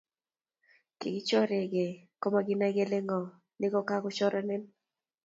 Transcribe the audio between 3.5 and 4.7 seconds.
ne kakochorenen.